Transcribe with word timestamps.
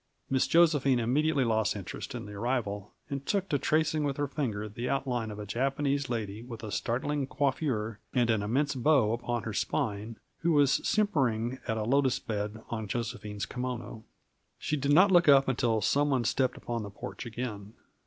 Miss 0.31 0.47
Josephine 0.47 0.97
immediately 0.99 1.43
lost 1.43 1.75
interest 1.75 2.15
in 2.15 2.25
the 2.25 2.33
arrival 2.33 2.91
and 3.11 3.23
took 3.23 3.47
to 3.49 3.59
tracing 3.59 4.03
with 4.03 4.17
her 4.17 4.25
finger 4.27 4.67
the 4.67 4.89
outline 4.89 5.29
of 5.29 5.37
a 5.37 5.45
Japanese 5.45 6.09
lady 6.09 6.41
with 6.41 6.63
a 6.63 6.71
startling 6.71 7.27
coiffure 7.27 7.99
and 8.11 8.31
an 8.31 8.41
immense 8.41 8.73
bow 8.73 9.13
upon 9.13 9.43
her 9.43 9.53
spine, 9.53 10.17
who 10.39 10.53
was 10.53 10.81
simpering 10.87 11.59
at 11.67 11.77
a 11.77 11.83
lotus 11.83 12.17
bed 12.17 12.63
on 12.69 12.87
Josephine's 12.87 13.45
kimono. 13.45 14.03
She 14.57 14.75
did 14.75 14.91
not 14.91 15.11
look 15.11 15.29
up 15.29 15.47
until 15.47 15.81
some 15.81 16.09
one 16.09 16.23
stepped 16.23 16.57
upon 16.57 16.81
the 16.81 16.89
porch 16.89 17.27
again. 17.27 17.73